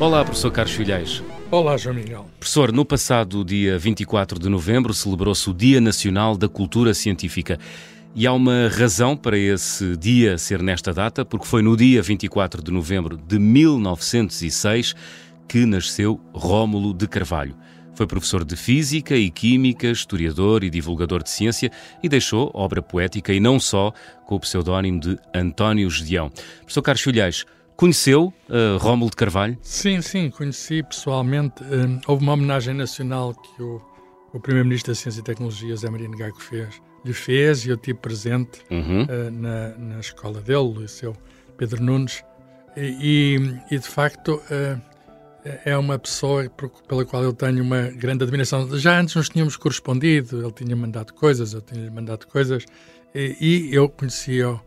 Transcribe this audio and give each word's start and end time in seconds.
Olá, 0.00 0.24
professor 0.24 0.50
Carlos 0.50 0.74
Filhais. 0.74 1.22
Olá, 1.50 1.76
João 1.76 1.94
Miguel. 1.94 2.26
Professor, 2.38 2.72
no 2.72 2.86
passado 2.86 3.44
dia 3.44 3.78
24 3.78 4.38
de 4.38 4.48
novembro 4.48 4.94
celebrou-se 4.94 5.50
o 5.50 5.52
Dia 5.52 5.78
Nacional 5.78 6.38
da 6.38 6.48
Cultura 6.48 6.94
Científica. 6.94 7.58
E 8.14 8.26
há 8.26 8.32
uma 8.32 8.68
razão 8.68 9.14
para 9.14 9.36
esse 9.36 9.94
dia 9.98 10.38
ser 10.38 10.62
nesta 10.62 10.94
data, 10.94 11.22
porque 11.22 11.44
foi 11.44 11.60
no 11.60 11.76
dia 11.76 12.00
24 12.00 12.62
de 12.62 12.70
novembro 12.70 13.18
de 13.18 13.38
1906 13.38 14.94
que 15.46 15.66
nasceu 15.66 16.18
Rômulo 16.32 16.94
de 16.94 17.06
Carvalho. 17.06 17.54
Foi 17.94 18.06
professor 18.06 18.42
de 18.42 18.56
Física 18.56 19.14
e 19.14 19.28
Química, 19.28 19.88
historiador 19.88 20.64
e 20.64 20.70
divulgador 20.70 21.22
de 21.22 21.28
ciência 21.28 21.70
e 22.02 22.08
deixou 22.08 22.50
obra 22.54 22.80
poética 22.80 23.34
e 23.34 23.38
não 23.38 23.60
só, 23.60 23.92
com 24.24 24.36
o 24.36 24.40
pseudónimo 24.40 24.98
de 24.98 25.18
António 25.34 25.90
Gedeão. 25.90 26.30
Professor 26.60 26.80
Carlos 26.80 27.02
Filhais, 27.02 27.44
Conheceu 27.80 28.30
uh, 28.50 28.76
Rómulo 28.76 29.10
de 29.10 29.16
Carvalho? 29.16 29.56
Sim, 29.62 30.02
sim, 30.02 30.28
conheci 30.28 30.82
pessoalmente. 30.82 31.62
Uh, 31.62 31.98
houve 32.06 32.22
uma 32.22 32.34
homenagem 32.34 32.74
nacional 32.74 33.32
que 33.32 33.62
o, 33.62 33.80
o 34.34 34.38
Primeiro-Ministro 34.38 34.92
da 34.92 34.94
Ciência 34.94 35.20
e 35.20 35.22
Tecnologia, 35.22 35.74
Zé 35.74 35.88
Maria 35.88 36.06
Gago, 36.10 36.38
fez, 36.38 36.74
lhe 37.02 37.14
fez 37.14 37.64
e 37.64 37.70
eu 37.70 37.78
tive 37.78 37.98
presente 37.98 38.60
uhum. 38.70 39.04
uh, 39.04 39.30
na, 39.30 39.68
na 39.78 39.98
escola 39.98 40.42
dele, 40.42 40.58
o 40.58 40.74
Liceu 40.74 41.16
Pedro 41.56 41.82
Nunes. 41.82 42.22
E, 42.76 43.38
e, 43.70 43.74
e 43.74 43.78
de 43.78 43.88
facto 43.88 44.42
é 45.64 45.74
uma 45.74 45.98
pessoa 45.98 46.50
pela 46.86 47.06
qual 47.06 47.22
eu 47.22 47.32
tenho 47.32 47.64
uma 47.64 47.84
grande 47.92 48.22
admiração. 48.24 48.78
Já 48.78 49.00
antes 49.00 49.14
nos 49.14 49.30
tínhamos 49.30 49.56
correspondido, 49.56 50.42
ele 50.42 50.52
tinha 50.52 50.76
mandado 50.76 51.14
coisas, 51.14 51.54
eu 51.54 51.62
tinha 51.62 51.90
mandado 51.90 52.26
coisas, 52.26 52.66
e, 53.14 53.38
e 53.40 53.74
eu 53.74 53.88
conhecia-o 53.88 54.60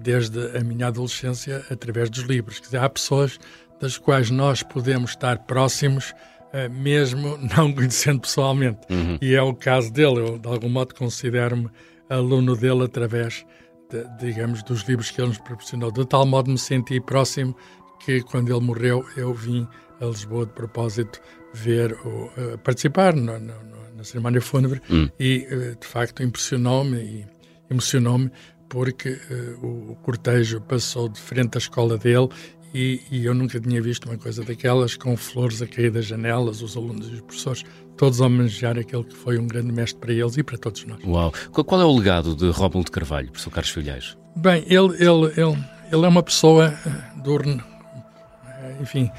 desde 0.00 0.56
a 0.56 0.60
minha 0.62 0.88
adolescência 0.88 1.64
através 1.70 2.08
dos 2.10 2.22
livros. 2.22 2.58
Quer 2.58 2.66
dizer, 2.66 2.78
há 2.78 2.88
pessoas 2.88 3.38
das 3.80 3.98
quais 3.98 4.30
nós 4.30 4.62
podemos 4.62 5.10
estar 5.10 5.40
próximos, 5.40 6.14
eh, 6.52 6.68
mesmo 6.68 7.36
não 7.56 7.72
conhecendo 7.72 8.20
pessoalmente. 8.20 8.80
Uhum. 8.88 9.18
E 9.20 9.34
é 9.34 9.42
o 9.42 9.54
caso 9.54 9.92
dele. 9.92 10.20
Eu, 10.20 10.38
de 10.38 10.48
algum 10.48 10.68
modo, 10.68 10.94
considero-me 10.94 11.68
aluno 12.08 12.56
dele 12.56 12.84
através, 12.84 13.44
de, 13.90 14.04
digamos, 14.18 14.62
dos 14.62 14.82
livros 14.82 15.10
que 15.10 15.20
ele 15.20 15.28
nos 15.28 15.38
proporcionou. 15.38 15.90
De 15.90 16.06
tal 16.06 16.24
modo 16.24 16.50
me 16.50 16.58
senti 16.58 17.00
próximo 17.00 17.56
que, 18.04 18.22
quando 18.22 18.54
ele 18.54 18.64
morreu, 18.64 19.04
eu 19.16 19.34
vim 19.34 19.66
a 20.00 20.04
Lisboa 20.06 20.46
de 20.46 20.52
propósito 20.52 21.20
ver 21.52 21.92
o, 22.04 22.26
uh, 22.26 22.58
participar 22.58 23.14
no, 23.14 23.38
no, 23.38 23.54
na 23.96 24.04
cerimónia 24.04 24.40
fúnebre 24.40 24.80
uhum. 24.90 25.08
e, 25.18 25.46
uh, 25.50 25.76
de 25.78 25.86
facto, 25.86 26.22
impressionou-me 26.22 26.98
e 26.98 27.26
emocionou-me 27.70 28.30
porque 28.72 29.20
uh, 29.30 29.90
o 29.90 29.96
cortejo 29.96 30.58
passou 30.62 31.06
de 31.06 31.20
frente 31.20 31.56
à 31.56 31.58
escola 31.58 31.98
dele 31.98 32.30
e, 32.72 33.02
e, 33.10 33.26
eu 33.26 33.34
nunca 33.34 33.60
tinha 33.60 33.82
visto 33.82 34.06
uma 34.06 34.16
coisa 34.16 34.42
daquelas, 34.42 34.96
com 34.96 35.14
flores 35.14 35.60
a 35.60 35.66
cair 35.66 35.90
das 35.90 36.06
janelas, 36.06 36.62
os 36.62 36.74
alunos 36.74 37.06
e 37.10 37.12
os 37.16 37.20
professores, 37.20 37.64
todos 37.98 38.18
a 38.22 38.24
homenagear 38.24 38.78
aquele 38.78 39.04
que 39.04 39.14
foi 39.14 39.38
um 39.38 39.46
grande 39.46 39.70
mestre 39.70 40.00
para 40.00 40.14
eles 40.14 40.38
e 40.38 40.42
para 40.42 40.56
todos 40.56 40.82
nós. 40.86 41.04
Uau! 41.04 41.30
Qual 41.52 41.80
é 41.82 41.84
o 41.84 41.94
legado 41.94 42.34
de 42.34 42.48
Rómulo 42.48 42.82
de 42.82 42.90
Carvalho, 42.90 43.30
professor 43.30 43.50
Carlos 43.50 43.70
Filhais? 43.70 44.16
Bem, 44.34 44.64
ele, 44.66 44.94
ele, 44.94 45.26
ele, 45.36 45.64
ele 45.92 46.06
é 46.06 46.08
uma 46.08 46.22
pessoa 46.22 46.68
eh, 46.86 47.20
do... 47.20 47.38
Eh, 47.42 48.76
enfim, 48.80 49.10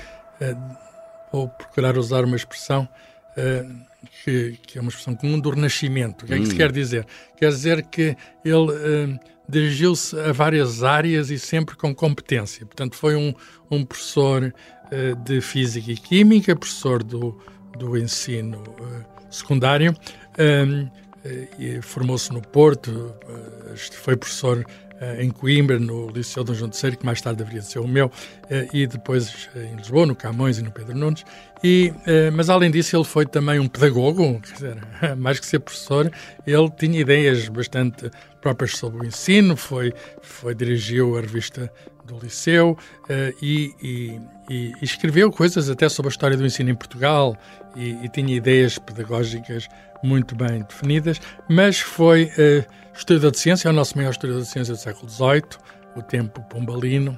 vou 1.32 1.48
procurar 1.48 1.96
usar 1.96 2.26
uma 2.26 2.36
expressão 2.36 2.90
que, 4.24 4.58
que, 4.66 4.78
é 4.78 4.82
uma 4.82 4.90
expressão 4.90 5.16
comum 5.16 5.40
do 5.40 5.50
Renascimento. 5.50 6.26
O 6.26 6.28
que 6.28 6.34
é 6.34 6.38
que 6.38 6.44
hum. 6.44 6.48
se 6.48 6.56
quer 6.56 6.72
dizer? 6.72 7.06
Quer 7.38 7.50
dizer 7.50 7.84
que 7.84 8.16
ele 8.44 9.20
dirigiu-se 9.48 10.18
a 10.20 10.32
várias 10.32 10.84
áreas 10.84 11.30
e 11.30 11.38
sempre 11.38 11.76
com 11.76 11.94
competência. 11.94 12.66
Portanto, 12.66 12.96
foi 12.96 13.16
um, 13.16 13.34
um 13.70 13.84
professor 13.84 14.44
uh, 14.44 15.16
de 15.24 15.42
Física 15.42 15.92
e 15.92 15.96
Química, 15.96 16.56
professor 16.56 17.04
do, 17.04 17.40
do 17.78 17.98
ensino 17.98 18.64
uh, 18.80 19.06
secundário, 19.30 19.96
um, 20.40 20.84
uh, 20.84 21.82
formou-se 21.82 22.32
no 22.32 22.42
Porto, 22.42 23.14
foi 24.02 24.16
professor 24.16 24.66
em 25.20 25.30
Coimbra, 25.30 25.80
no 25.80 26.10
Liceu 26.10 26.44
Dom 26.44 26.54
João 26.54 26.72
III, 26.72 26.96
que 26.98 27.06
mais 27.06 27.22
tarde 27.22 27.40
deveria 27.40 27.62
ser 27.62 27.80
o 27.80 27.88
meu, 27.88 28.12
e 28.74 28.88
depois 28.88 29.50
em 29.56 29.76
Lisboa, 29.76 30.06
no 30.06 30.16
Camões 30.16 30.58
e 30.58 30.62
no 30.62 30.72
Pedro 30.72 30.98
Nunes. 30.98 31.24
E, 31.64 31.94
mas 32.34 32.50
além 32.50 32.70
disso, 32.70 32.96
ele 32.96 33.04
foi 33.04 33.26
também 33.26 33.60
um 33.60 33.68
pedagogo, 33.68 34.42
quer 34.46 34.54
dizer, 34.54 35.16
mais 35.18 35.40
que 35.40 35.46
ser 35.46 35.60
professor, 35.60 36.12
ele 36.46 36.70
tinha 36.72 37.00
ideias 37.00 37.48
bastante 37.48 38.12
próprias 38.42 38.78
sobre 38.78 39.06
o 39.06 39.08
ensino, 39.08 39.56
foi, 39.56 39.94
foi 40.22 40.54
dirigiu 40.54 41.18
a 41.18 41.22
revista 41.22 41.72
do 42.06 42.20
Liceu 42.20 42.78
e, 43.42 43.72
e, 43.82 44.20
e, 44.50 44.74
escreveu 44.82 45.32
coisas 45.32 45.70
até 45.70 45.88
sobre 45.88 46.10
a 46.10 46.12
história 46.12 46.36
do 46.36 46.46
ensino 46.46 46.70
em 46.70 46.76
Portugal 46.76 47.38
e, 47.76 47.92
e 48.04 48.10
tinha 48.10 48.36
ideias 48.36 48.78
pedagógicas 48.78 49.68
muito 50.04 50.36
bem 50.36 50.62
definidas, 50.64 51.22
mas 51.50 51.80
foi 51.80 52.30
uh, 52.94 52.98
historiador 52.98 53.32
de 53.32 53.40
ciência, 53.40 53.68
é 53.68 53.72
o 53.72 53.74
nosso 53.74 53.98
maior 53.98 54.12
historiador 54.12 54.44
de 54.44 54.50
ciência 54.50 54.74
do 54.74 54.80
século 54.80 55.10
XVIII, 55.10 55.44
o 55.96 56.02
tempo 56.02 56.42
pombalino. 56.50 57.18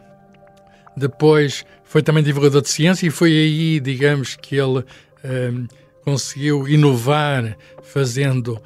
Depois 0.95 1.65
foi 1.83 2.01
também 2.01 2.23
divulgador 2.23 2.61
de 2.61 2.69
ciência 2.69 3.05
e 3.07 3.09
foi 3.09 3.31
aí, 3.31 3.79
digamos, 3.79 4.35
que 4.35 4.55
ele 4.55 4.79
uh, 4.79 5.67
conseguiu 6.03 6.67
inovar 6.67 7.57
fazendo 7.83 8.61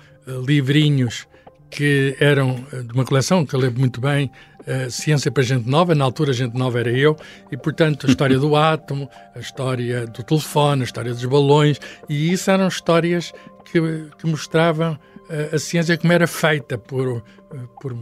livrinhos 0.45 1.27
que 1.69 2.15
eram 2.19 2.65
eh, 2.73 2.81
de 2.81 2.93
uma 2.93 3.05
coleção 3.05 3.45
que 3.45 3.53
eu 3.53 3.59
lembro 3.59 3.79
muito 3.79 4.01
bem, 4.01 4.31
uh, 4.61 4.89
Ciência 4.89 5.31
para 5.31 5.43
Gente 5.43 5.69
Nova, 5.69 5.93
na 5.93 6.03
altura 6.03 6.33
Gente 6.33 6.57
Nova 6.57 6.79
era 6.79 6.89
eu, 6.89 7.15
e 7.51 7.57
portanto 7.57 8.07
a 8.07 8.09
história 8.09 8.39
do 8.39 8.55
átomo, 8.57 9.09
a 9.35 9.39
história 9.39 10.07
do 10.07 10.23
telefone, 10.23 10.81
a 10.81 10.85
história 10.85 11.13
dos 11.13 11.23
balões, 11.25 11.79
e 12.07 12.31
isso 12.31 12.49
eram 12.49 12.67
histórias 12.67 13.31
que, 13.65 13.79
que 14.17 14.27
mostravam 14.27 14.93
uh, 14.93 14.97
a 15.53 15.59
ciência 15.59 15.97
como 15.97 16.11
era 16.11 16.27
feita 16.27 16.77
por, 16.77 17.23
por 17.81 17.95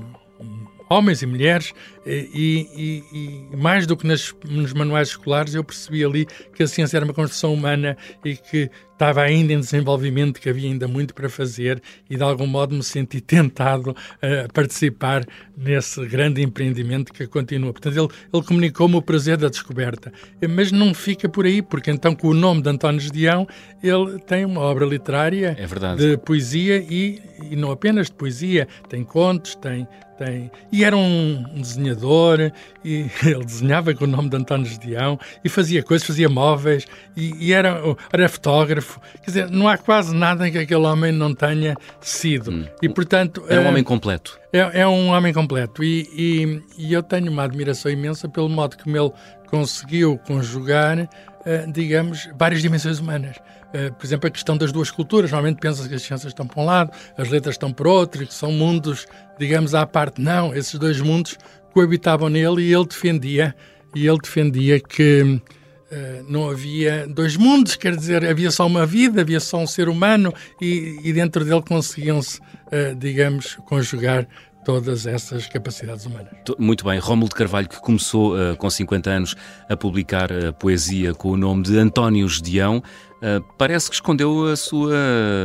homens 0.89 1.21
e 1.21 1.25
mulheres, 1.25 1.73
e, 2.05 3.03
e, 3.13 3.51
e 3.51 3.57
mais 3.57 3.85
do 3.85 3.97
que 3.97 4.07
nas, 4.07 4.33
nos 4.47 4.73
manuais 4.73 5.09
escolares, 5.09 5.53
eu 5.53 5.63
percebi 5.63 6.03
ali 6.03 6.25
que 6.55 6.63
a 6.63 6.67
ciência 6.67 6.97
era 6.97 7.05
uma 7.05 7.13
construção 7.13 7.53
humana 7.53 7.97
e 8.23 8.35
que 8.35 8.69
estava 8.93 9.21
ainda 9.21 9.53
em 9.53 9.59
desenvolvimento, 9.59 10.41
que 10.41 10.49
havia 10.49 10.69
ainda 10.69 10.87
muito 10.87 11.13
para 11.13 11.29
fazer 11.29 11.81
e 12.09 12.15
de 12.15 12.23
algum 12.23 12.47
modo 12.47 12.73
me 12.73 12.83
senti 12.83 13.21
tentado 13.21 13.95
a 14.21 14.51
participar 14.51 15.23
nesse 15.55 16.03
grande 16.07 16.41
empreendimento 16.41 17.13
que 17.13 17.27
continua. 17.27 17.71
Portanto, 17.71 17.95
ele, 17.95 18.07
ele 18.33 18.43
comunicou-me 18.43 18.95
o 18.95 19.01
prazer 19.01 19.37
da 19.37 19.49
descoberta. 19.49 20.11
Mas 20.49 20.71
não 20.71 20.95
fica 20.95 21.29
por 21.29 21.45
aí, 21.45 21.61
porque 21.61 21.91
então 21.91 22.15
com 22.15 22.29
o 22.29 22.33
nome 22.33 22.63
de 22.63 22.69
António 22.69 22.99
Gedeão, 22.99 23.47
ele 23.83 24.17
tem 24.25 24.45
uma 24.45 24.61
obra 24.61 24.85
literária 24.85 25.55
é 25.59 25.95
de 25.95 26.17
poesia 26.17 26.77
e, 26.77 27.21
e 27.51 27.55
não 27.55 27.69
apenas 27.69 28.07
de 28.07 28.13
poesia, 28.13 28.67
tem 28.89 29.03
contos, 29.03 29.53
tem, 29.55 29.87
tem... 30.17 30.49
E 30.71 30.76
era 30.83 30.95
um 30.95 31.43
desenhador, 31.55 32.51
e 32.83 33.05
ele 33.25 33.45
desenhava 33.45 33.93
com 33.93 34.05
o 34.05 34.07
nome 34.07 34.29
de 34.29 34.37
António 34.37 34.65
Gedeão 34.65 35.19
e 35.43 35.49
fazia 35.49 35.83
coisas, 35.83 36.05
fazia 36.05 36.29
móveis 36.29 36.85
e, 37.15 37.47
e 37.47 37.53
era, 37.53 37.81
era 38.11 38.29
fotógrafo. 38.29 38.99
Quer 39.23 39.25
dizer, 39.25 39.49
não 39.49 39.67
há 39.67 39.77
quase 39.77 40.15
nada 40.15 40.47
em 40.47 40.51
que 40.51 40.57
aquele 40.57 40.85
homem 40.85 41.11
não 41.11 41.33
tenha 41.33 41.75
sido. 42.01 42.51
Hum. 42.51 42.65
E, 42.81 42.89
portanto... 42.89 43.43
É 43.47 43.59
um 43.59 43.63
é, 43.63 43.69
homem 43.69 43.83
completo. 43.83 44.39
É, 44.51 44.81
é 44.81 44.87
um 44.87 45.09
homem 45.09 45.33
completo 45.33 45.83
e, 45.83 46.07
e, 46.13 46.63
e, 46.77 46.93
eu 46.93 47.03
tenho 47.03 47.31
uma 47.31 47.43
admiração 47.43 47.91
imensa 47.91 48.29
pelo 48.29 48.49
modo 48.49 48.77
como 48.77 48.95
ele 48.97 49.11
conseguiu 49.47 50.17
conjugar, 50.25 50.99
uh, 50.99 51.71
digamos, 51.71 52.29
várias 52.37 52.61
dimensões 52.61 52.99
humanas. 52.99 53.37
Uh, 53.67 53.93
por 53.93 54.05
exemplo, 54.05 54.27
a 54.27 54.31
questão 54.31 54.57
das 54.57 54.71
duas 54.71 54.89
culturas. 54.89 55.31
Normalmente 55.31 55.59
pensa 55.59 55.87
que 55.87 55.95
as 55.95 56.01
ciências 56.01 56.31
estão 56.31 56.47
por 56.47 56.61
um 56.61 56.65
lado, 56.65 56.91
as 57.17 57.29
letras 57.29 57.55
estão 57.55 57.71
por 57.71 57.87
outro, 57.87 58.23
e 58.23 58.27
que 58.27 58.33
são 58.33 58.51
mundos, 58.51 59.05
digamos, 59.37 59.75
à 59.75 59.85
parte. 59.85 60.21
Não, 60.21 60.53
esses 60.55 60.79
dois 60.79 61.01
mundos 61.01 61.37
coabitavam 61.73 62.29
nele 62.29 62.61
e 62.63 62.73
ele 62.73 62.85
defendia, 62.85 63.55
e 63.95 64.07
ele 64.07 64.19
defendia 64.19 64.79
que 64.79 65.41
Uh, 65.89 66.21
não 66.29 66.49
havia 66.49 67.07
dois 67.07 67.37
mundos, 67.37 67.77
quer 67.77 67.95
dizer, 67.95 68.25
havia 68.25 68.51
só 68.51 68.67
uma 68.67 68.85
vida, 68.85 69.21
havia 69.21 69.39
só 69.39 69.57
um 69.57 69.65
ser 69.65 69.87
humano 69.87 70.33
e, 70.61 70.99
e 71.01 71.13
dentro 71.13 71.45
dele 71.45 71.61
conseguiam-se, 71.61 72.41
uh, 72.41 72.93
digamos, 72.97 73.55
conjugar 73.65 74.27
todas 74.65 75.07
essas 75.07 75.47
capacidades 75.47 76.05
humanas. 76.05 76.33
Muito 76.59 76.83
bem. 76.83 76.99
Rómulo 76.99 77.29
de 77.29 77.35
Carvalho, 77.35 77.69
que 77.69 77.79
começou 77.79 78.35
uh, 78.35 78.57
com 78.57 78.69
50 78.69 79.09
anos 79.09 79.35
a 79.69 79.77
publicar 79.77 80.29
poesia 80.59 81.13
com 81.13 81.29
o 81.29 81.37
nome 81.37 81.63
de 81.63 81.77
António 81.77 82.27
Gedeão, 82.27 82.83
uh, 83.17 83.43
parece 83.57 83.89
que 83.89 83.95
escondeu 83.95 84.45
a 84.45 84.55
sua 84.55 84.95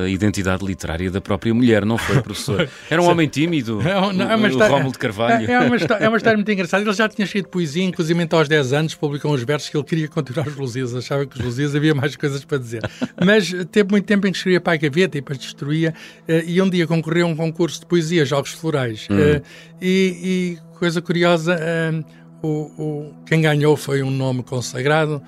identidade 0.08 0.64
literária 0.64 1.10
da 1.10 1.20
própria 1.20 1.52
mulher, 1.52 1.84
não 1.84 1.98
foi, 1.98 2.20
professor? 2.22 2.68
Era 2.90 3.02
um 3.02 3.08
homem 3.08 3.28
tímido, 3.28 3.80
é, 3.86 3.98
um, 3.98 4.12
não, 4.12 4.30
é 4.30 4.36
uma 4.36 4.48
história, 4.48 4.72
o 4.72 4.76
Rómulo 4.76 4.92
de 4.92 4.98
Carvalho. 4.98 5.50
É, 5.50 5.54
é, 5.54 5.60
uma 5.60 5.76
história, 5.76 6.04
é 6.04 6.08
uma 6.08 6.16
história 6.16 6.36
muito 6.36 6.50
engraçada. 6.52 6.82
Ele 6.82 6.92
já 6.92 7.08
tinha 7.08 7.24
escrito 7.24 7.48
poesia, 7.48 7.84
inclusive 7.84 8.28
aos 8.32 8.48
10 8.48 8.72
anos, 8.72 8.94
publicou 8.94 9.32
uns 9.32 9.42
versos 9.42 9.68
que 9.68 9.76
ele 9.76 9.84
queria 9.84 10.08
continuar 10.08 10.46
os 10.46 10.56
Lusíadas, 10.56 10.94
achava 10.94 11.26
que 11.26 11.38
os 11.38 11.44
Lusíadas 11.44 11.74
havia 11.74 11.94
mais 11.94 12.16
coisas 12.16 12.44
para 12.44 12.58
dizer. 12.58 12.82
Mas 13.24 13.52
teve 13.70 13.90
muito 13.90 14.04
tempo 14.04 14.26
em 14.26 14.32
que 14.32 14.38
escrevia 14.38 14.60
para 14.60 14.74
a 14.74 14.76
gaveta 14.76 15.18
e 15.18 15.20
depois 15.20 15.38
destruía, 15.38 15.94
e 16.28 16.60
um 16.60 16.68
dia 16.68 16.86
concorreu 16.86 17.26
a 17.26 17.30
um 17.30 17.36
concurso 17.36 17.80
de 17.80 17.86
poesia, 17.86 18.24
Jogos 18.24 18.52
Florais. 18.52 19.06
Hum. 19.10 19.16
Uh, 19.16 19.42
e, 19.80 20.58
e, 20.62 20.78
coisa 20.78 21.00
curiosa, 21.02 21.58
o, 22.42 22.48
o, 22.48 23.14
quem 23.24 23.40
ganhou 23.40 23.76
foi 23.76 24.02
um 24.02 24.10
nome 24.10 24.42
consagrado, 24.42 25.22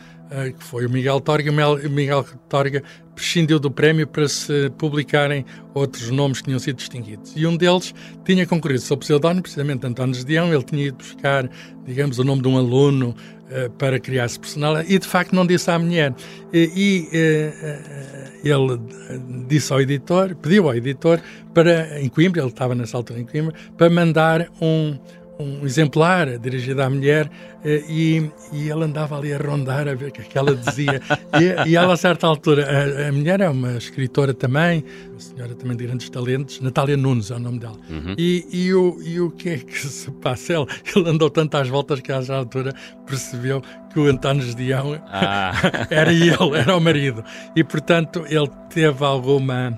que 0.56 0.64
foi 0.64 0.86
o 0.86 0.90
Miguel 0.90 1.20
Torga. 1.20 1.50
O 1.50 1.90
Miguel 1.90 2.24
Torga 2.48 2.82
prescindiu 3.14 3.58
do 3.58 3.70
prémio 3.70 4.06
para 4.06 4.28
se 4.28 4.70
publicarem 4.76 5.44
outros 5.72 6.10
nomes 6.10 6.38
que 6.38 6.44
tinham 6.44 6.58
sido 6.58 6.76
distinguidos. 6.76 7.32
E 7.36 7.46
um 7.46 7.56
deles 7.56 7.94
tinha 8.24 8.46
concorrido 8.46 8.80
sob 8.80 9.00
pseudónimo, 9.00 9.42
precisamente 9.42 9.86
António 9.86 10.14
Gedeão. 10.14 10.52
Ele 10.52 10.62
tinha 10.62 10.86
ido 10.86 10.96
buscar, 10.96 11.48
digamos, 11.86 12.18
o 12.18 12.24
nome 12.24 12.42
de 12.42 12.48
um 12.48 12.58
aluno 12.58 13.14
uh, 13.50 13.70
para 13.72 14.00
criar 14.00 14.26
esse 14.26 14.38
personagem 14.38 14.92
e, 14.92 14.98
de 14.98 15.06
facto, 15.06 15.34
não 15.34 15.46
disse 15.46 15.70
à 15.70 15.78
mulher. 15.78 16.14
E, 16.52 17.08
e 17.12 18.50
uh, 18.52 18.68
ele 18.68 18.80
disse 19.46 19.72
ao 19.72 19.80
editor, 19.80 20.34
pediu 20.36 20.68
ao 20.68 20.74
editor, 20.74 21.20
para, 21.52 22.00
em 22.00 22.08
Coimbra, 22.08 22.40
ele 22.42 22.48
estava 22.48 22.74
nessa 22.74 22.96
altura 22.96 23.20
em 23.20 23.24
Coimbra, 23.24 23.54
para 23.76 23.88
mandar 23.88 24.48
um 24.60 24.98
um 25.38 25.64
exemplar 25.64 26.38
dirigido 26.38 26.82
à 26.82 26.88
mulher 26.88 27.28
eh, 27.64 27.82
e, 27.88 28.30
e 28.52 28.70
ele 28.70 28.84
andava 28.84 29.18
ali 29.18 29.32
a 29.32 29.38
rondar 29.38 29.88
a 29.88 29.94
ver 29.94 30.10
o 30.10 30.12
que, 30.12 30.20
é 30.20 30.24
que 30.24 30.38
ela 30.38 30.54
dizia. 30.54 31.00
e, 31.40 31.70
e 31.70 31.76
ela, 31.76 31.94
a 31.94 31.96
certa 31.96 32.26
altura, 32.26 32.66
a, 32.66 33.08
a, 33.08 33.12
mulher 33.12 33.40
é 33.40 33.48
uma 33.48 33.76
escritora 33.76 34.32
também, 34.32 34.84
uma 35.10 35.20
senhora 35.20 35.54
também 35.54 35.76
de 35.76 35.86
grandes 35.86 36.08
talentos, 36.08 36.60
Natália 36.60 36.96
Nunes 36.96 37.30
é 37.30 37.36
o 37.36 37.38
nome 37.38 37.58
dela. 37.58 37.76
Uhum. 37.90 38.14
E, 38.16 38.46
e, 38.52 38.74
o, 38.74 39.02
e 39.02 39.20
o 39.20 39.30
que 39.30 39.48
é 39.48 39.58
que 39.58 39.76
se 39.76 40.10
passa? 40.12 40.52
Ele, 40.52 40.66
ele 40.94 41.10
andou 41.10 41.28
tanto 41.28 41.56
às 41.56 41.68
voltas 41.68 42.00
que, 42.00 42.12
à 42.12 42.20
altura, 42.36 42.72
percebeu 43.06 43.60
que 43.92 43.98
o 43.98 44.06
António 44.06 44.42
Gedeão 44.42 45.00
ah. 45.06 45.52
era 45.90 46.12
ele, 46.12 46.56
era 46.56 46.76
o 46.76 46.80
marido. 46.80 47.24
E, 47.56 47.64
portanto, 47.64 48.24
ele 48.28 48.50
teve 48.70 49.04
alguma. 49.04 49.70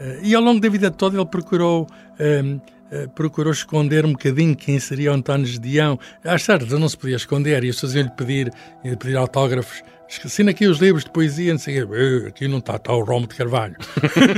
Uh, 0.00 0.20
e 0.22 0.34
ao 0.34 0.42
longo 0.42 0.60
da 0.60 0.68
vida 0.68 0.90
toda 0.90 1.16
ele 1.16 1.26
procurou. 1.26 1.86
Um, 2.18 2.56
eh, 2.56 2.81
procurou 3.14 3.52
esconder 3.52 4.04
um 4.04 4.12
bocadinho 4.12 4.56
quem 4.56 4.78
seria 4.78 5.12
António 5.12 5.46
Gedeão. 5.46 5.98
Às 6.24 6.42
certas 6.42 6.78
não 6.78 6.88
se 6.88 6.96
podia 6.96 7.16
esconder 7.16 7.64
e 7.64 7.70
as 7.70 7.78
faziam-lhe 7.78 8.10
pedir, 8.10 8.52
pedir 8.98 9.16
autógrafos. 9.16 9.82
Assina 10.24 10.50
aqui 10.50 10.66
os 10.66 10.78
livros 10.78 11.04
de 11.04 11.10
poesia, 11.10 11.52
não 11.52 11.58
sei 11.58 11.78
eh, 11.78 12.28
aqui 12.28 12.46
não 12.46 12.58
está, 12.58 12.76
está 12.76 12.92
o 12.92 13.02
Romo 13.02 13.26
de 13.26 13.34
Carvalho. 13.34 13.76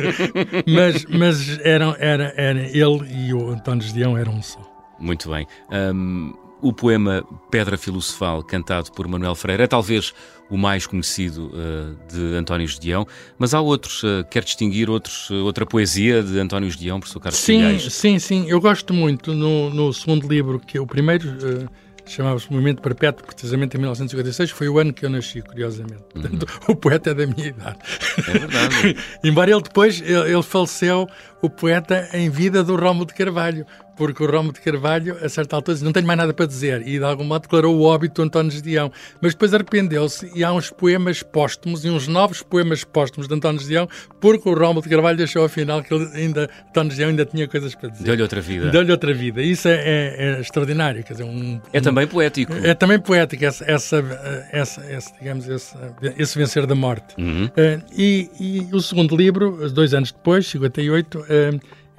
mas 0.67 1.05
mas 1.07 1.59
eram, 1.61 1.97
era, 1.99 2.33
era 2.37 2.61
ele 2.61 3.05
e 3.11 3.35
o 3.35 3.51
António 3.51 3.83
Gedeão 3.83 4.17
eram 4.17 4.35
um 4.35 4.43
só. 4.43 4.61
Muito 5.01 5.29
bem. 5.29 5.47
Um, 5.71 6.33
o 6.61 6.73
poema 6.73 7.25
Pedra 7.51 7.77
Filosofal, 7.77 8.43
cantado 8.43 8.91
por 8.93 9.07
Manuel 9.07 9.35
Freire, 9.35 9.65
é 9.65 9.67
talvez 9.67 10.15
o 10.51 10.57
mais 10.57 10.87
conhecido 10.87 11.51
uh, 11.53 11.97
de 12.13 12.37
António 12.37 12.67
Gedeão, 12.67 13.07
mas 13.39 13.55
há 13.55 13.61
outros, 13.61 14.03
uh, 14.03 14.25
quer 14.31 14.45
distinguir 14.45 14.91
outros, 14.91 15.31
uh, 15.31 15.45
outra 15.45 15.67
poesia 15.67 16.23
de 16.23 16.39
António 16.39 16.71
Gedeão, 16.71 17.01
professor 17.01 17.21
Carlos 17.21 17.41
Sim, 17.41 17.59
Filhais? 17.59 17.93
sim, 17.93 18.19
sim. 18.19 18.49
Eu 18.49 18.61
gosto 18.61 18.93
muito 18.93 19.35
no, 19.35 19.71
no 19.71 19.93
segundo 19.93 20.29
livro, 20.29 20.61
que 20.61 20.79
é 20.79 20.81
o 20.81 20.87
primeiro 20.87 21.69
chamava-se 22.07 22.51
Movimento 22.51 22.83
Perpétuo, 22.83 23.27
precisamente 23.27 23.77
em 23.77 23.81
1956, 23.81 24.51
foi 24.51 24.69
o 24.69 24.79
ano 24.79 24.93
que 24.93 25.05
eu 25.05 25.11
nasci, 25.11 25.41
curiosamente. 25.43 26.03
Uhum. 26.15 26.23
Portanto, 26.23 26.47
o 26.69 26.77
poeta 26.77 27.11
é 27.11 27.15
da 27.15 27.27
minha 27.27 27.49
idade. 27.49 27.79
É 28.19 28.39
verdade. 28.39 28.97
Embora 29.25 29.51
ele 29.51 29.63
depois, 29.63 30.01
ele, 30.01 30.33
ele, 30.33 30.43
faleceu, 30.43 31.09
o 31.41 31.51
poeta, 31.51 32.09
em 32.13 32.29
vida 32.31 32.63
do 32.63 32.77
Rómulo 32.77 33.07
de 33.07 33.15
Carvalho, 33.15 33.67
porque 33.97 34.23
o 34.23 34.27
Rómulo 34.31 34.53
de 34.53 34.61
Carvalho, 34.61 35.17
a 35.23 35.29
certa 35.29 35.57
altura, 35.57 35.75
disse, 35.75 35.85
não 35.85 35.93
tenho 35.93 36.07
mais 36.07 36.19
nada 36.19 36.33
para 36.33 36.47
dizer, 36.47 36.87
e 36.87 36.99
de 36.99 37.05
algum 37.05 37.25
modo 37.25 37.43
declarou 37.43 37.77
o 37.77 37.83
óbito 37.83 38.21
do 38.21 38.27
António 38.27 38.51
Gedeão. 38.51 38.91
Mas 39.21 39.33
depois 39.33 39.55
arrependeu-se 39.55 40.31
e 40.35 40.43
há 40.43 40.53
uns 40.53 40.71
poemas 40.71 41.23
póstumos 41.23 41.85
e 41.85 41.91
uns 41.91 42.09
novos 42.09 42.43
poemas 42.43 42.85
póstumos 42.85 43.29
de 43.29 43.35
António 43.35 43.61
Gedeão, 43.61 43.89
porque 44.21 44.49
o 44.49 44.55
Rómulo 44.55 44.83
de 44.83 44.89
Carvalho 44.89 45.23
achou 45.23 45.45
afinal 45.45 45.83
que 45.83 45.93
ele 45.93 46.09
ainda, 46.15 46.49
António 46.69 46.91
Gedeão 46.91 47.11
ainda 47.11 47.25
tinha 47.25 47.47
coisas 47.49 47.75
para 47.75 47.89
dizer. 47.89 48.05
Deu-lhe 48.05 48.23
outra 48.23 48.41
vida. 48.41 48.71
Deu-lhe 48.71 48.91
outra 48.91 49.15
vida. 49.15 49.43
Isso 49.43 49.69
é, 49.69 49.75
é, 49.75 50.15
é 50.19 50.41
extraordinário. 50.41 51.03
Quer 51.05 51.15
dizer, 51.15 51.25
um, 51.25 51.61
é 51.73 51.79
um, 51.79 51.83
também 51.83 52.07
poético. 52.07 52.53
É 52.53 52.75
também 52.75 52.99
poético, 52.99 53.45
essa, 53.45 53.65
essa, 53.65 54.49
essa, 54.53 54.85
essa 54.85 55.15
digamos, 55.19 55.49
esse, 55.49 55.77
esse, 56.19 56.39
vencer 56.39 56.67
da 56.67 56.75
morte. 56.75 57.15
Uhum. 57.19 57.47
Uh, 57.47 57.83
e, 57.97 58.31
e, 58.41 58.69
o 58.75 58.81
segundo 58.81 59.17
livro, 59.17 59.69
dois 59.71 59.95
anos 59.95 60.13
depois, 60.13 60.47
58, 60.47 61.19
uh, 61.19 61.25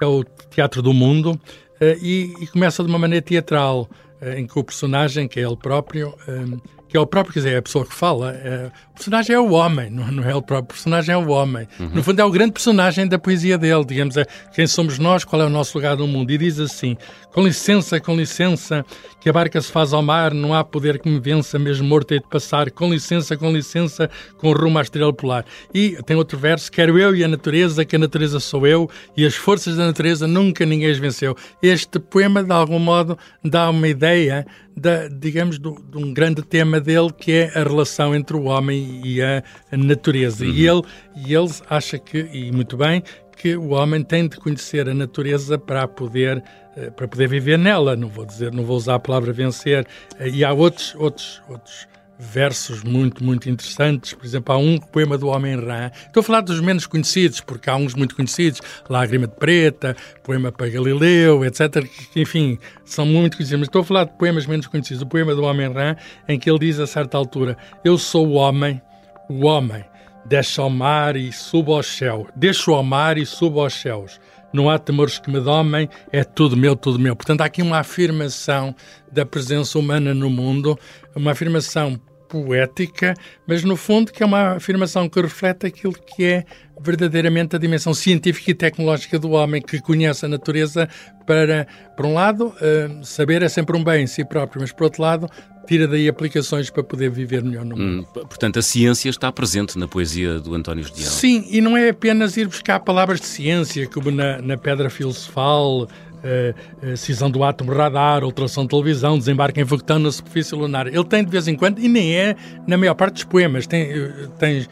é 0.00 0.06
o 0.06 0.24
Teatro 0.50 0.82
do 0.82 0.92
Mundo, 0.92 1.40
eh, 1.40 1.65
e, 1.80 2.34
e, 2.40 2.46
começa 2.46 2.82
de 2.82 2.88
uma 2.88 2.98
maneira 2.98 3.24
teatral, 3.24 3.88
eh, 4.20 4.40
em 4.40 4.46
que 4.46 4.58
o 4.58 4.64
personagem, 4.64 5.28
que 5.28 5.38
é 5.38 5.42
ele 5.44 5.56
próprio, 5.56 6.14
eh, 6.26 6.58
que 6.88 6.96
é 6.96 7.00
o 7.00 7.06
próprio, 7.06 7.34
quer 7.34 7.40
dizer, 7.40 7.54
é 7.54 7.58
a 7.58 7.62
pessoa 7.62 7.84
que 7.84 7.94
fala. 7.94 8.32
É, 8.32 8.70
o 8.90 8.94
personagem 8.94 9.34
é 9.34 9.40
o 9.40 9.50
homem, 9.52 9.90
não, 9.90 10.10
não, 10.10 10.24
é 10.24 10.34
o 10.34 10.42
próprio 10.42 10.74
personagem, 10.74 11.14
é 11.14 11.18
o 11.18 11.28
homem. 11.28 11.68
Uhum. 11.78 11.90
No 11.94 12.02
fundo, 12.02 12.20
é 12.20 12.24
o 12.24 12.30
grande 12.30 12.52
personagem 12.52 13.06
da 13.06 13.18
poesia 13.18 13.58
dele, 13.58 13.84
digamos, 13.84 14.16
é 14.16 14.24
quem 14.54 14.66
somos 14.66 14.98
nós, 14.98 15.24
qual 15.24 15.42
é 15.42 15.44
o 15.44 15.50
nosso 15.50 15.76
lugar 15.76 15.96
no 15.96 16.06
mundo. 16.06 16.30
E 16.30 16.38
diz 16.38 16.58
assim: 16.58 16.96
com 17.36 17.42
licença, 17.42 18.00
com 18.00 18.16
licença, 18.16 18.82
que 19.20 19.28
a 19.28 19.32
barca 19.32 19.60
se 19.60 19.70
faz 19.70 19.92
ao 19.92 20.00
mar, 20.00 20.32
não 20.32 20.54
há 20.54 20.64
poder 20.64 20.98
que 20.98 21.06
me 21.06 21.20
vença, 21.20 21.58
mesmo 21.58 21.86
morto 21.86 22.12
hei 22.12 22.20
de 22.20 22.26
passar. 22.28 22.70
Com 22.70 22.90
licença, 22.90 23.36
com 23.36 23.52
licença, 23.52 24.08
com 24.38 24.52
rumo 24.52 24.78
à 24.78 24.82
estrela 24.82 25.12
polar. 25.12 25.44
E 25.74 25.98
tem 26.06 26.16
outro 26.16 26.38
verso: 26.38 26.72
quero 26.72 26.98
eu 26.98 27.14
e 27.14 27.22
a 27.22 27.28
natureza, 27.28 27.84
que 27.84 27.96
a 27.96 27.98
natureza 27.98 28.40
sou 28.40 28.66
eu, 28.66 28.88
e 29.14 29.26
as 29.26 29.34
forças 29.34 29.76
da 29.76 29.84
natureza 29.84 30.26
nunca 30.26 30.64
ninguém 30.64 30.90
as 30.90 30.96
venceu. 30.96 31.36
Este 31.62 31.98
poema, 31.98 32.42
de 32.42 32.52
algum 32.52 32.78
modo, 32.78 33.18
dá 33.44 33.68
uma 33.68 33.86
ideia, 33.86 34.46
da, 34.76 35.08
digamos, 35.08 35.58
do, 35.58 35.74
de 35.74 35.96
um 35.96 36.12
grande 36.12 36.42
tema 36.42 36.78
dele, 36.80 37.10
que 37.12 37.32
é 37.32 37.58
a 37.58 37.62
relação 37.62 38.14
entre 38.14 38.36
o 38.36 38.44
homem 38.44 39.00
e 39.04 39.22
a, 39.22 39.42
a 39.72 39.76
natureza. 39.76 40.44
Uhum. 40.44 40.50
E, 40.50 40.68
ele, 40.68 40.82
e 41.16 41.34
ele 41.34 41.50
acha 41.70 41.98
que, 41.98 42.28
e 42.32 42.52
muito 42.52 42.76
bem, 42.76 43.02
que 43.36 43.56
o 43.56 43.70
homem 43.70 44.02
tem 44.02 44.28
de 44.28 44.36
conhecer 44.36 44.88
a 44.88 44.94
natureza 44.94 45.58
para 45.58 45.86
poder 45.86 46.42
eh, 46.76 46.90
para 46.90 47.08
poder 47.08 47.28
viver 47.28 47.58
nela. 47.58 47.96
Não 47.96 48.08
vou 48.08 48.24
dizer, 48.24 48.52
não 48.52 48.64
vou 48.64 48.76
usar 48.76 48.96
a 48.96 48.98
palavra 48.98 49.32
vencer. 49.32 49.86
Eh, 50.18 50.28
e 50.28 50.44
há 50.44 50.52
outros 50.52 50.94
outros 50.94 51.42
outros 51.48 51.86
versos 52.18 52.82
muito 52.82 53.22
muito 53.22 53.48
interessantes. 53.48 54.14
Por 54.14 54.24
exemplo, 54.24 54.54
há 54.54 54.58
um 54.58 54.78
poema 54.78 55.18
do 55.18 55.28
Homem 55.28 55.56
Rã. 55.56 55.90
Estou 56.06 56.20
a 56.20 56.24
falar 56.24 56.40
dos 56.40 56.60
menos 56.60 56.86
conhecidos, 56.86 57.40
porque 57.40 57.68
há 57.68 57.76
uns 57.76 57.94
muito 57.94 58.14
conhecidos, 58.14 58.60
Lágrima 58.88 59.26
de 59.26 59.34
Preta, 59.34 59.96
poema 60.22 60.50
para 60.50 60.68
Galileu, 60.68 61.44
etc. 61.44 61.86
Enfim, 62.14 62.58
são 62.84 63.06
muito 63.06 63.36
conhecidos. 63.36 63.60
Mas 63.60 63.68
estou 63.68 63.82
a 63.82 63.84
falar 63.84 64.04
de 64.04 64.12
poemas 64.18 64.46
menos 64.46 64.66
conhecidos. 64.66 65.02
O 65.02 65.06
poema 65.06 65.34
do 65.34 65.42
Homem 65.42 65.72
Rã, 65.72 65.96
em 66.28 66.38
que 66.38 66.50
ele 66.50 66.58
diz 66.58 66.78
a 66.78 66.86
certa 66.86 67.16
altura: 67.16 67.56
Eu 67.84 67.98
sou 67.98 68.26
o 68.26 68.32
homem, 68.32 68.80
o 69.28 69.46
homem 69.46 69.84
Desce 70.28 70.60
ao 70.60 70.68
mar 70.68 71.14
e 71.14 71.30
subo 71.30 71.72
aos 71.72 71.86
céus. 71.86 72.26
Deixo 72.34 72.74
ao 72.74 72.82
mar 72.82 73.16
e 73.16 73.24
subo 73.24 73.60
aos 73.60 73.74
céus. 73.74 74.20
Não 74.52 74.70
há 74.70 74.78
temores 74.78 75.18
que 75.18 75.30
me 75.30 75.40
domem, 75.40 75.88
é 76.12 76.24
tudo 76.24 76.56
meu, 76.56 76.74
tudo 76.76 76.98
meu. 76.98 77.14
Portanto, 77.14 77.40
há 77.40 77.44
aqui 77.44 77.62
uma 77.62 77.78
afirmação 77.78 78.74
da 79.10 79.26
presença 79.26 79.78
humana 79.78 80.14
no 80.14 80.30
mundo, 80.30 80.78
uma 81.14 81.32
afirmação 81.32 82.00
poética, 82.28 83.14
mas 83.46 83.64
no 83.64 83.76
fundo 83.76 84.12
que 84.12 84.22
é 84.22 84.26
uma 84.26 84.56
afirmação 84.56 85.08
que 85.08 85.20
reflete 85.20 85.66
aquilo 85.66 85.94
que 85.94 86.24
é 86.24 86.44
verdadeiramente 86.80 87.56
a 87.56 87.58
dimensão 87.58 87.94
científica 87.94 88.50
e 88.50 88.54
tecnológica 88.54 89.18
do 89.18 89.30
homem, 89.30 89.62
que 89.62 89.80
conhece 89.80 90.26
a 90.26 90.28
natureza 90.28 90.88
para, 91.26 91.66
por 91.96 92.06
um 92.06 92.14
lado, 92.14 92.48
uh, 92.48 93.04
saber 93.04 93.42
é 93.42 93.48
sempre 93.48 93.76
um 93.76 93.82
bem 93.82 94.04
em 94.04 94.06
si 94.06 94.24
próprio, 94.24 94.60
mas 94.60 94.72
por 94.72 94.84
outro 94.84 95.02
lado, 95.02 95.28
tira 95.66 95.86
daí 95.88 96.08
aplicações 96.08 96.70
para 96.70 96.82
poder 96.82 97.10
viver 97.10 97.42
melhor 97.42 97.64
no 97.64 97.76
mundo. 97.76 98.06
Hum, 98.14 98.24
portanto, 98.24 98.58
a 98.58 98.62
ciência 98.62 99.08
está 99.10 99.30
presente 99.32 99.78
na 99.78 99.88
poesia 99.88 100.38
do 100.38 100.54
António 100.54 100.84
Gedeão. 100.84 101.10
Sim, 101.10 101.46
e 101.50 101.60
não 101.60 101.76
é 101.76 101.90
apenas 101.90 102.36
ir 102.36 102.46
buscar 102.46 102.80
palavras 102.80 103.20
de 103.20 103.26
ciência, 103.26 103.86
como 103.88 104.10
na, 104.10 104.40
na 104.40 104.56
Pedra 104.56 104.88
Filosofal, 104.88 105.88
uh, 106.26 106.96
cisão 106.96 107.30
do 107.30 107.42
átomo 107.44 107.72
radar, 107.72 108.24
ultração 108.24 108.64
de 108.64 108.70
televisão, 108.70 109.18
desembarque 109.18 109.60
em 109.60 109.64
foguetão 109.64 109.98
na 109.98 110.10
superfície 110.10 110.54
lunar. 110.54 110.86
Ele 110.86 111.04
tem 111.04 111.24
de 111.24 111.30
vez 111.30 111.48
em 111.48 111.54
quando, 111.54 111.78
e 111.78 111.88
nem 111.88 112.14
é 112.14 112.36
na 112.66 112.76
maior 112.76 112.94
parte 112.94 113.14
dos 113.14 113.24
poemas, 113.24 113.66
tem, 113.66 113.82
eh, 113.82 114.28
tem 114.38 114.66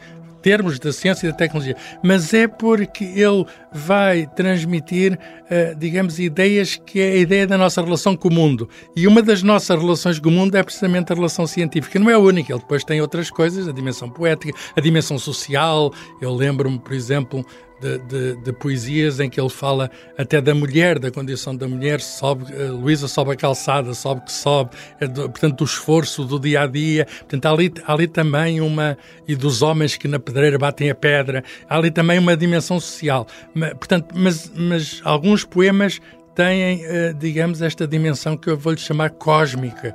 termos 0.45 0.77
da 0.77 0.93
ciência 0.93 1.25
e 1.25 1.31
da 1.31 1.35
tecnologia, 1.35 1.75
mas 2.03 2.31
é 2.31 2.47
porque 2.47 3.03
ele 3.03 3.47
vai 3.71 4.27
transmitir, 4.27 5.13
uh, 5.13 5.75
digamos, 5.75 6.19
ideias 6.19 6.79
que 6.85 7.01
é 7.01 7.13
a 7.13 7.15
ideia 7.15 7.47
da 7.47 7.57
nossa 7.57 7.81
relação 7.81 8.15
com 8.15 8.27
o 8.27 8.31
mundo. 8.31 8.69
E 8.95 9.07
uma 9.07 9.23
das 9.23 9.41
nossas 9.41 9.75
relações 9.75 10.19
com 10.19 10.29
o 10.29 10.31
mundo 10.31 10.53
é 10.53 10.61
precisamente 10.61 11.11
a 11.11 11.15
relação 11.15 11.47
científica. 11.47 11.97
Não 11.97 12.11
é 12.11 12.13
a 12.13 12.19
única, 12.19 12.53
ele 12.53 12.59
depois 12.59 12.83
tem 12.83 13.01
outras 13.01 13.31
coisas, 13.31 13.67
a 13.67 13.71
dimensão 13.71 14.07
poética, 14.07 14.55
a 14.75 14.81
dimensão 14.81 15.17
social. 15.17 15.91
Eu 16.21 16.31
lembro-me, 16.31 16.77
por 16.77 16.93
exemplo, 16.93 17.43
de, 17.85 17.97
de, 17.99 18.35
de, 18.37 18.53
poesias 18.53 19.19
em 19.19 19.29
que 19.29 19.39
ele 19.39 19.49
fala 19.49 19.91
até 20.17 20.41
da 20.41 20.55
mulher, 20.55 20.97
da 20.97 21.11
condição 21.11 21.55
da 21.55 21.67
mulher, 21.67 22.01
sobe, 22.01 22.51
uh, 22.51 22.75
Luísa 22.75 23.07
sobe 23.07 23.31
a 23.31 23.35
calçada, 23.35 23.93
sobe 23.93 24.21
que 24.21 24.31
sobe, 24.31 24.71
é 24.99 25.07
do, 25.07 25.29
portanto, 25.29 25.57
do 25.57 25.63
esforço 25.63 26.23
do 26.25 26.39
dia 26.39 26.61
a 26.61 26.67
dia. 26.67 27.05
Portanto, 27.05 27.45
há 27.45 27.51
ali, 27.51 27.73
há 27.85 27.93
ali 27.93 28.07
também 28.07 28.59
uma. 28.59 28.97
e 29.27 29.35
dos 29.35 29.61
homens 29.61 29.95
que 29.95 30.07
na 30.07 30.19
pedreira 30.19 30.57
batem 30.57 30.89
a 30.89 30.95
pedra, 30.95 31.43
há 31.69 31.77
ali 31.77 31.91
também 31.91 32.17
uma 32.17 32.35
dimensão 32.35 32.79
social. 32.79 33.27
Mas, 33.53 33.73
portanto, 33.73 34.15
mas, 34.15 34.51
mas 34.55 35.01
alguns 35.03 35.43
poemas 35.45 36.01
têm, 36.33 36.85
uh, 36.85 37.13
digamos, 37.13 37.61
esta 37.61 37.87
dimensão 37.87 38.35
que 38.35 38.49
eu 38.49 38.57
vou-lhe 38.57 38.79
chamar 38.79 39.11
cósmica, 39.11 39.93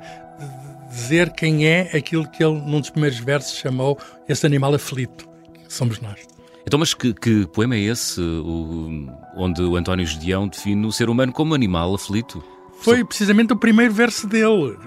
dizer 0.89 1.31
quem 1.31 1.67
é 1.67 1.89
aquilo 1.93 2.29
que 2.29 2.43
ele, 2.43 2.59
num 2.61 2.79
dos 2.79 2.89
primeiros 2.89 3.19
versos, 3.19 3.57
chamou 3.57 3.97
esse 4.29 4.45
animal 4.45 4.73
aflito, 4.73 5.27
que 5.67 5.73
somos 5.73 5.99
nós. 5.99 6.31
Então, 6.71 6.79
mas 6.79 6.93
que, 6.93 7.13
que 7.13 7.45
poema 7.47 7.75
é 7.75 7.79
esse 7.79 8.21
o, 8.21 9.09
onde 9.35 9.61
o 9.61 9.75
António 9.75 10.05
Gedeão 10.05 10.47
define 10.47 10.87
o 10.87 10.91
ser 10.93 11.09
humano 11.09 11.33
como 11.33 11.53
animal 11.53 11.93
aflito? 11.93 12.41
Foi 12.79 13.03
precisamente 13.03 13.51
o 13.51 13.57
primeiro 13.57 13.93
verso 13.93 14.25
dele. 14.25 14.77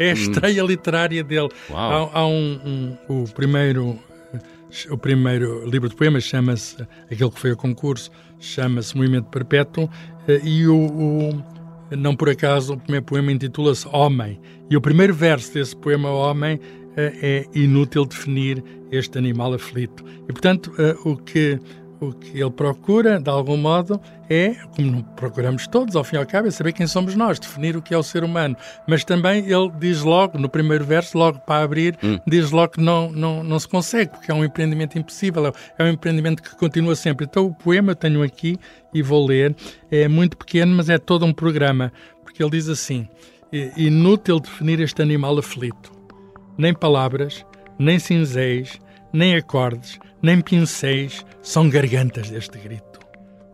É 0.00 0.10
a 0.10 0.14
estreia 0.14 0.64
hum. 0.64 0.66
literária 0.66 1.22
dele. 1.22 1.48
Há, 1.70 2.18
há 2.18 2.26
um, 2.26 2.96
um, 3.08 3.22
o 3.22 3.24
primeiro 3.32 3.96
o 4.90 4.98
primeiro 4.98 5.64
livro 5.64 5.88
de 5.88 5.94
poemas 5.94 6.24
chama-se, 6.24 6.82
aquele 7.08 7.30
que 7.30 7.38
foi 7.38 7.52
a 7.52 7.56
concurso, 7.56 8.10
chama-se 8.40 8.96
Movimento 8.96 9.26
Perpétuo, 9.26 9.88
eh, 10.26 10.40
e 10.42 10.66
o, 10.66 10.74
o, 10.76 11.44
não 11.96 12.16
por 12.16 12.30
acaso 12.30 12.74
o 12.74 12.76
primeiro 12.78 13.06
poema 13.06 13.30
intitula-se 13.30 13.86
Homem. 13.92 14.40
E 14.68 14.76
o 14.76 14.80
primeiro 14.80 15.14
verso 15.14 15.54
desse 15.54 15.76
poema 15.76 16.10
Homem 16.10 16.58
é 16.96 17.46
inútil 17.54 18.04
definir 18.04 18.62
este 18.90 19.18
animal 19.18 19.54
aflito. 19.54 20.04
E, 20.28 20.32
portanto, 20.32 20.72
eh, 20.78 20.94
o 21.04 21.16
que, 21.16 21.58
o 21.98 22.12
que 22.12 22.38
ele 22.38 22.50
procura, 22.50 23.18
de 23.18 23.30
algum 23.30 23.56
modo, 23.56 23.98
é, 24.28 24.54
como 24.76 25.02
procuramos 25.16 25.66
todos, 25.66 25.96
ao 25.96 26.04
fim 26.04 26.16
e 26.16 26.18
ao 26.18 26.26
cabo, 26.26 26.48
é 26.48 26.50
saber 26.50 26.72
quem 26.72 26.86
somos 26.86 27.14
nós, 27.14 27.38
definir 27.38 27.76
o 27.76 27.80
que 27.80 27.94
é 27.94 27.98
o 27.98 28.02
ser 28.02 28.22
humano. 28.22 28.54
Mas 28.86 29.04
também 29.04 29.46
ele 29.50 29.70
diz 29.80 30.02
logo, 30.02 30.38
no 30.38 30.48
primeiro 30.48 30.84
verso, 30.84 31.16
logo 31.16 31.38
para 31.40 31.64
abrir, 31.64 31.96
hum. 32.02 32.18
diz 32.26 32.50
logo 32.50 32.72
que 32.72 32.80
não, 32.80 33.10
não, 33.10 33.42
não 33.42 33.58
se 33.58 33.66
consegue, 33.66 34.10
porque 34.10 34.30
é 34.30 34.34
um 34.34 34.44
empreendimento 34.44 34.98
impossível, 34.98 35.54
é 35.78 35.84
um 35.84 35.88
empreendimento 35.88 36.42
que 36.42 36.54
continua 36.56 36.94
sempre. 36.94 37.24
Então, 37.24 37.46
o 37.46 37.54
poema 37.54 37.94
tenho 37.94 38.22
aqui 38.22 38.58
e 38.92 39.00
vou 39.00 39.24
ler, 39.26 39.56
é 39.90 40.06
muito 40.08 40.36
pequeno, 40.36 40.76
mas 40.76 40.90
é 40.90 40.98
todo 40.98 41.24
um 41.24 41.32
programa, 41.32 41.90
porque 42.22 42.42
ele 42.42 42.50
diz 42.50 42.68
assim: 42.68 43.08
inútil 43.76 44.38
definir 44.38 44.80
este 44.80 45.00
animal 45.00 45.38
aflito 45.38 46.01
nem 46.56 46.74
palavras, 46.74 47.44
nem 47.78 47.98
cinzéis, 47.98 48.78
nem 49.12 49.36
acordes, 49.36 49.98
nem 50.22 50.40
pincéis 50.40 51.24
são 51.42 51.68
gargantas 51.68 52.30
deste 52.30 52.58
grito. 52.58 53.00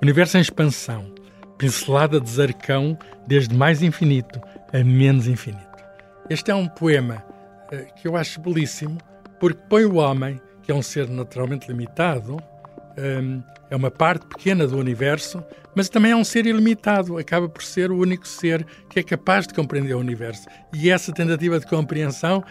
Universo 0.02 0.38
em 0.38 0.40
expansão, 0.40 1.12
pincelada 1.56 2.20
de 2.20 2.30
zarcão 2.30 2.96
desde 3.26 3.54
mais 3.54 3.82
infinito 3.82 4.40
a 4.72 4.84
menos 4.84 5.26
infinito. 5.26 5.66
Este 6.30 6.50
é 6.50 6.54
um 6.54 6.68
poema 6.68 7.24
uh, 7.72 7.94
que 7.94 8.06
eu 8.06 8.16
acho 8.16 8.40
belíssimo 8.40 8.98
porque 9.40 9.60
põe 9.68 9.84
o 9.84 9.96
homem, 9.96 10.40
que 10.62 10.70
é 10.70 10.74
um 10.74 10.82
ser 10.82 11.08
naturalmente 11.08 11.68
limitado, 11.68 12.36
um, 12.98 13.42
é 13.70 13.76
uma 13.76 13.90
parte 13.90 14.26
pequena 14.26 14.66
do 14.66 14.76
universo, 14.78 15.42
mas 15.74 15.88
também 15.88 16.12
é 16.12 16.16
um 16.16 16.24
ser 16.24 16.46
ilimitado, 16.46 17.18
acaba 17.18 17.48
por 17.48 17.62
ser 17.62 17.90
o 17.90 17.98
único 17.98 18.26
ser 18.26 18.66
que 18.88 18.98
é 18.98 19.02
capaz 19.02 19.46
de 19.46 19.54
compreender 19.54 19.94
o 19.94 19.98
universo. 19.98 20.46
E 20.72 20.90
essa 20.90 21.12
tentativa 21.12 21.60
de 21.60 21.66
compreensão 21.66 22.42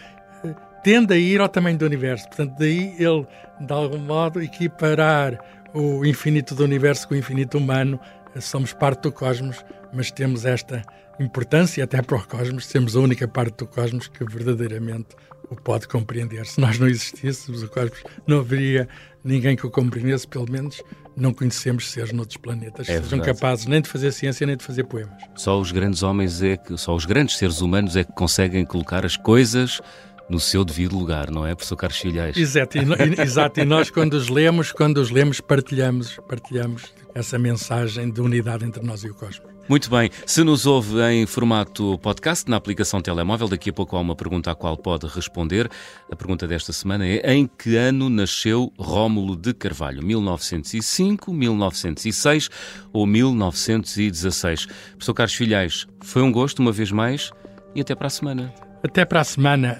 tende 0.88 1.13
a 1.13 1.17
ir 1.17 1.41
ao 1.41 1.50
tamanho 1.50 1.77
do 1.77 1.86
universo. 1.86 2.25
Portanto, 2.29 2.56
daí 2.58 2.96
ele, 2.98 3.27
de 3.60 3.74
algum 3.74 3.98
modo, 3.98 4.41
equiparar 4.41 5.38
o 5.74 6.06
infinito 6.06 6.56
do 6.56 6.63
universo 6.63 7.06
com 7.10 7.13
o 7.13 7.17
infinito 7.17 7.58
humano. 7.58 8.00
Somos 8.39 8.72
parte 8.72 9.01
do 9.01 9.12
cosmos, 9.12 9.65
mas 9.91 10.12
temos 10.12 10.46
esta 10.46 10.82
importância 11.20 11.84
até 11.84 12.01
para 12.01 12.15
o 12.15 12.25
cosmos, 12.25 12.67
sermos 12.67 12.96
a 12.96 13.01
única 13.01 13.27
parte 13.27 13.58
do 13.58 13.67
cosmos 13.67 14.08
que 14.08 14.24
verdadeiramente 14.24 15.10
o 15.50 15.58
pode 15.58 15.89
compreender. 15.89 16.46
Se 16.46 16.62
nós 16.62 16.79
não 16.79 16.88
existíssemos, 16.88 17.63
o 17.63 17.67
cosmos 17.67 18.01
não 18.25 18.39
haveria 18.39 18.88
ninguém 19.25 19.58
que 19.58 19.67
o 19.67 19.70
compreendesse, 19.70 20.25
pelo 20.25 20.50
menos 20.50 20.82
não 21.17 21.34
conhecemos 21.34 21.91
seres 21.91 22.13
noutros 22.13 22.38
planetas 22.38 22.88
é 22.88 22.98
que 22.98 23.03
sejam 23.03 23.20
capazes 23.20 23.65
nem 23.65 23.82
de 23.82 23.89
fazer 23.89 24.13
ciência 24.13 24.48
nem 24.48 24.56
de 24.56 24.63
fazer 24.63 24.86
poemas. 24.86 25.22
Só 25.36 25.60
os 25.60 25.72
grandes 25.74 26.01
homens 26.01 26.41
é 26.41 26.56
que, 26.56 26.77
só 26.77 26.96
os 26.96 27.03
grandes 27.03 27.36
seres 27.36 27.60
humanos 27.60 27.98
é 27.98 28.06
que 28.06 28.13
conseguem 28.13 28.63
colocar 28.63 29.06
as 29.06 29.17
coisas 29.17 29.82
no 30.29 30.39
seu 30.39 30.63
devido 30.65 30.98
lugar, 30.98 31.31
não 31.31 31.46
é, 31.46 31.55
professor 31.55 31.75
Carlos 31.75 32.00
Filhais? 32.00 32.36
Exato, 32.36 32.77
e, 32.77 32.81
exato, 33.22 33.60
e 33.60 33.65
nós 33.65 33.89
quando 33.89 34.13
os 34.13 34.29
lemos, 34.29 34.72
quando 34.72 34.98
os 34.98 35.10
lemos, 35.10 35.39
partilhamos, 35.39 36.19
partilhamos 36.27 36.93
essa 37.13 37.39
mensagem 37.39 38.12
de 38.12 38.22
unidade 38.22 38.65
entre 38.65 38.84
nós 38.84 39.03
e 39.03 39.10
o 39.10 39.13
cosmos. 39.13 39.57
Muito 39.69 39.89
bem. 39.89 40.10
Se 40.25 40.46
nos 40.46 40.65
ouve 40.65 41.01
em 41.12 41.25
formato 41.25 41.98
podcast 41.98 42.50
na 42.50 42.55
aplicação 42.55 43.01
telemóvel, 43.01 43.50
daqui 43.50 43.69
a 43.69 43.74
pouco 43.74 43.98
há 43.98 44.00
uma 44.00 44.15
pergunta 44.15 44.50
à 44.50 44.55
qual 44.55 44.77
pode 44.77 45.07
responder. 45.07 45.69
A 46.10 46.15
pergunta 46.15 46.48
desta 46.48 46.72
semana 46.72 47.05
é: 47.05 47.34
em 47.34 47.46
que 47.46 47.75
ano 47.75 48.10
nasceu 48.10 48.72
Rómulo 48.79 49.36
de 49.36 49.53
Carvalho? 49.53 50.01
1905, 50.01 51.34
1906 51.34 52.50
ou 52.93 53.05
1916? 53.05 54.65
Professor 54.65 55.13
Carlos 55.13 55.36
Filhais, 55.36 55.86
foi 56.01 56.22
um 56.22 56.31
gosto 56.31 56.60
uma 56.60 56.72
vez 56.72 56.89
mais 56.89 57.29
e 57.75 57.81
até 57.81 57.93
para 57.93 58.07
a 58.07 58.12
semana. 58.12 58.67
Até 58.84 59.05
para 59.05 59.22
a 59.22 59.24
semana. 59.24 59.79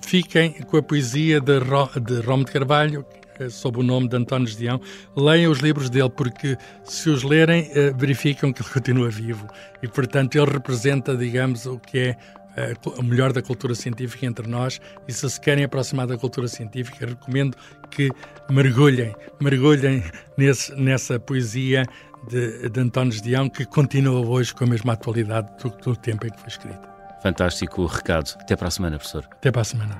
Fiquem 0.00 0.52
com 0.62 0.76
a 0.76 0.82
poesia 0.82 1.40
de, 1.40 1.58
Ro, 1.58 1.88
de 2.00 2.20
Rome 2.20 2.44
de 2.44 2.52
Carvalho, 2.52 3.06
uh, 3.40 3.50
sob 3.50 3.80
o 3.80 3.82
nome 3.82 4.08
de 4.08 4.16
António 4.16 4.48
Gedeão. 4.48 4.80
Leiam 5.16 5.50
os 5.50 5.60
livros 5.60 5.88
dele, 5.88 6.10
porque 6.10 6.56
se 6.84 7.08
os 7.08 7.22
lerem, 7.22 7.70
uh, 7.70 7.96
verificam 7.96 8.52
que 8.52 8.62
ele 8.62 8.68
continua 8.74 9.08
vivo. 9.08 9.46
E, 9.82 9.88
portanto, 9.88 10.36
ele 10.36 10.50
representa, 10.50 11.16
digamos, 11.16 11.66
o 11.66 11.78
que 11.78 11.98
é 11.98 12.16
eh, 12.54 12.74
o 12.98 13.02
melhor 13.02 13.32
da 13.32 13.40
cultura 13.40 13.74
científica 13.74 14.26
entre 14.26 14.46
nós. 14.46 14.80
E 15.08 15.12
se 15.12 15.28
se 15.28 15.40
querem 15.40 15.64
aproximar 15.64 16.06
da 16.06 16.18
cultura 16.18 16.48
científica, 16.48 17.06
recomendo 17.06 17.56
que 17.90 18.10
mergulhem, 18.50 19.14
mergulhem 19.40 20.02
nesse, 20.36 20.74
nessa 20.74 21.18
poesia 21.18 21.86
de, 22.28 22.68
de 22.68 22.80
António 22.80 23.12
Gedeão, 23.12 23.48
que 23.48 23.64
continua 23.64 24.26
hoje 24.26 24.54
com 24.54 24.64
a 24.64 24.66
mesma 24.66 24.92
atualidade 24.92 25.48
do, 25.62 25.70
do 25.70 25.96
tempo 25.96 26.26
em 26.26 26.30
que 26.30 26.38
foi 26.38 26.48
escrita. 26.48 26.91
Fantástico 27.22 27.86
recado. 27.86 28.36
Até 28.40 28.56
para 28.56 28.68
a 28.68 28.70
semana, 28.70 28.98
professor. 28.98 29.24
Até 29.30 29.52
para 29.52 29.62
a 29.62 29.64
semana. 29.64 29.96